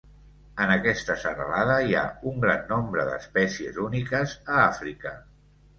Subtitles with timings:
[0.63, 5.19] En aquesta serralada, hi ha un gran nombre d'espècies úniques a Àfrica.